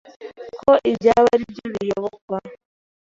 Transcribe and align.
ko 0.59 0.71
ibyabo 0.89 1.27
ari 1.35 1.43
byo 1.51 1.65
biyobokwa 1.73 2.37